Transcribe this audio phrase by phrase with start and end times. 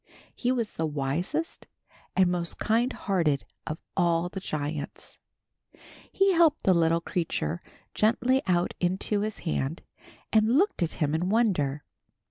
[0.33, 1.67] He was the wisest
[2.15, 5.19] and most kind hearted of all the giants.
[6.11, 7.59] He helped the little creature
[7.93, 9.83] gently out into his hand,
[10.33, 11.83] and looked at him in wonder.